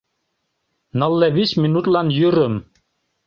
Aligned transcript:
—«Нылле 0.99 1.27
вич 1.35 1.51
минутлан 1.61 2.07
йӱрым». 2.17 2.53